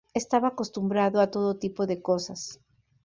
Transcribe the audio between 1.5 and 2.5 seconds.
tipo de cosas.